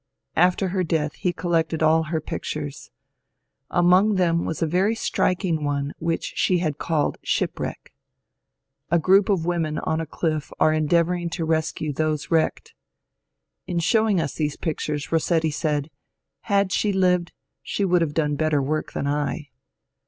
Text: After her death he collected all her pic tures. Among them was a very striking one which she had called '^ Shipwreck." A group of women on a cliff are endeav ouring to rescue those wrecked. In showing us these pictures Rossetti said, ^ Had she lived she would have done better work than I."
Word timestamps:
After 0.35 0.69
her 0.69 0.83
death 0.83 1.13
he 1.13 1.31
collected 1.31 1.83
all 1.83 2.05
her 2.05 2.19
pic 2.19 2.41
tures. 2.41 2.89
Among 3.69 4.15
them 4.15 4.45
was 4.45 4.63
a 4.63 4.65
very 4.65 4.95
striking 4.95 5.63
one 5.63 5.93
which 5.99 6.33
she 6.35 6.57
had 6.57 6.79
called 6.79 7.17
'^ 7.17 7.19
Shipwreck." 7.21 7.93
A 8.89 8.97
group 8.97 9.29
of 9.29 9.45
women 9.45 9.77
on 9.77 10.01
a 10.01 10.07
cliff 10.07 10.51
are 10.59 10.71
endeav 10.73 11.05
ouring 11.05 11.29
to 11.33 11.45
rescue 11.45 11.93
those 11.93 12.31
wrecked. 12.31 12.73
In 13.67 13.77
showing 13.77 14.19
us 14.19 14.33
these 14.33 14.57
pictures 14.57 15.11
Rossetti 15.11 15.51
said, 15.51 15.83
^ 15.83 15.89
Had 16.49 16.71
she 16.71 16.91
lived 16.91 17.31
she 17.61 17.85
would 17.85 18.01
have 18.01 18.15
done 18.15 18.35
better 18.35 18.59
work 18.59 18.93
than 18.93 19.05
I." 19.05 19.49